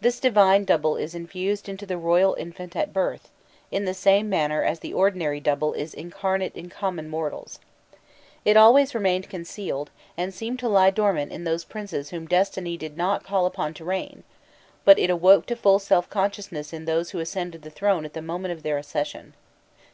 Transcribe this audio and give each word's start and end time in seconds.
This 0.00 0.18
divine 0.18 0.64
double 0.64 0.96
is 0.96 1.14
infused 1.14 1.68
into 1.68 1.84
the 1.84 1.98
royal 1.98 2.32
infant 2.38 2.74
at 2.74 2.94
birth, 2.94 3.28
in 3.70 3.84
the 3.84 3.92
same 3.92 4.30
manner 4.30 4.64
as 4.64 4.78
the 4.78 4.94
ordinary 4.94 5.40
double 5.40 5.74
is 5.74 5.92
incarnate 5.92 6.56
in 6.56 6.70
common 6.70 7.06
mortals. 7.10 7.58
It 8.46 8.56
always 8.56 8.94
remained 8.94 9.28
concealed, 9.28 9.90
and 10.16 10.32
seemed 10.32 10.58
to 10.60 10.70
lie 10.70 10.88
dormant 10.88 11.32
in 11.32 11.44
those 11.44 11.64
princes 11.66 12.08
whom 12.08 12.24
destiny 12.26 12.78
did 12.78 12.96
not 12.96 13.24
call 13.24 13.44
upon 13.44 13.74
to 13.74 13.84
reign, 13.84 14.24
but 14.86 14.98
it 14.98 15.10
awoke 15.10 15.44
to 15.48 15.54
full 15.54 15.78
self 15.78 16.08
consciousness 16.08 16.72
in 16.72 16.86
those 16.86 17.10
who 17.10 17.18
ascended 17.18 17.60
the 17.60 17.68
throne 17.68 18.06
at 18.06 18.14
the 18.14 18.22
moment 18.22 18.52
of 18.52 18.62
their 18.62 18.78
accession. 18.78 19.34